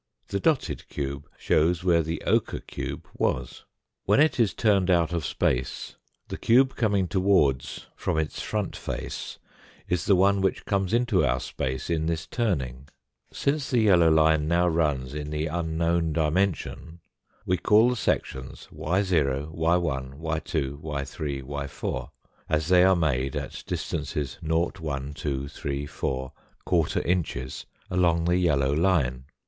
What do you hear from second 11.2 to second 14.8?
our space in this turning. Since the yellow line now